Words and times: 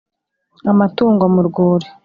amatungo 0.71 1.23
mu 1.33 1.41
rwuri 1.47 1.87